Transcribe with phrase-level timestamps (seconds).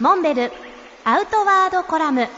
[0.00, 0.52] モンベル
[1.04, 2.28] アウトワードコラム。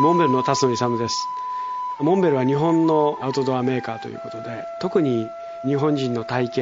[0.00, 1.26] モンベルの辰野勇です。
[1.98, 5.26] モンベルは日本のアウトドアメーカーということで特に
[5.66, 6.60] 日本人の体型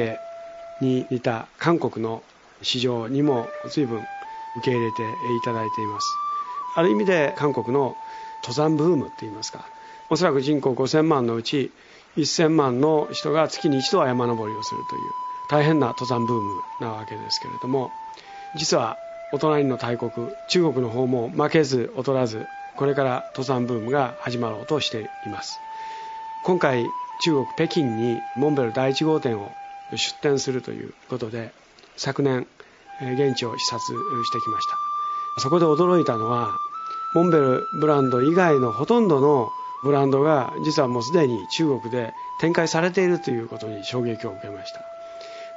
[0.81, 2.23] に似た韓国の
[2.63, 4.05] 市場にも随分受
[4.63, 6.07] け入れていただいています。
[6.75, 7.95] ある意味で韓国の
[8.41, 9.63] 登山ブームって言いますか
[10.09, 11.69] おそらく人口5000万のうち
[12.15, 15.01] 1000万の人が月に一度は山登りをするという
[15.49, 17.91] 大変な登山ブームなわけですけれども
[18.55, 18.97] 実は
[19.33, 20.11] お隣の大国
[20.49, 25.59] 中国の方も負けず劣らずこれから登山ブームが始まろうとしています。
[26.43, 26.85] 今回
[27.23, 29.51] 中国北京にモンベル第1号店を
[29.91, 31.51] 出店するということで
[31.97, 32.45] 昨年
[33.01, 34.77] 現地を視察してきました。
[35.39, 36.55] そこで驚いたのは
[37.15, 39.49] モンベルブランド以外のほとんどの
[39.83, 44.96] ブランドが実はもうすでに中国で展開されているということに衝撃を受けました。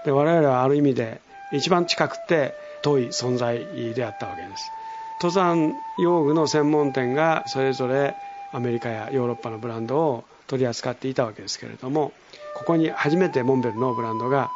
[0.04, 1.20] で我々はある意味で
[1.52, 4.70] 一番近くて遠い存在であったわけです。
[5.20, 8.14] 登山用具の専門店がそれぞれ
[8.52, 12.12] アメリカやヨーロッパのブランドを取り扱っていたわけですけれども
[12.56, 14.50] ここに初めてモンベルのブランドが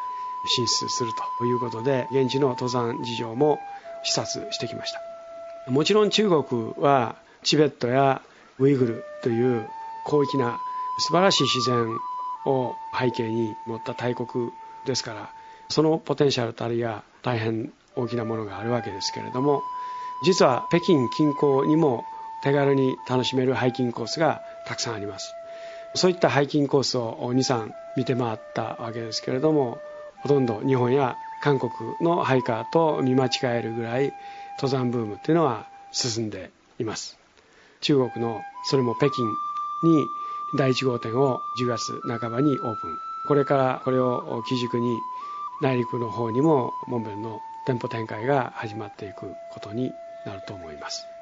[0.47, 3.61] 進出するということで現地の登山事情も
[4.03, 5.71] 視察してきました。
[5.71, 8.21] もちろん中国はチベットや
[8.59, 9.67] ウイグルという
[10.07, 10.59] 広域な
[10.99, 11.97] 素晴らしい自然
[12.47, 14.51] を背景に持った大国
[14.87, 15.31] ですから
[15.69, 19.63] そのポテンシャルたりが大変大きなものがあるわけですけれども
[20.25, 22.05] 実は北京近郊にも
[22.43, 25.33] 手軽に楽しめるハイキングコースがたくさんあります。
[25.95, 29.79] そういったハイキングコースを23見て回ったわけですけれども
[30.23, 34.13] ほとんど日本や韓国のハイカーと見間違えるぐらい
[34.57, 37.19] 登山ブームっていうのは進んでいます。
[37.81, 39.25] 中国のそれも北京
[39.85, 40.07] に
[40.57, 43.04] 第1号店を10月半ばにオープン。
[43.27, 45.01] これからこれを基軸に
[45.61, 49.93] 内陸の方にもモンベルの店舗展開が始まっていくことに
[50.27, 51.14] なると思います。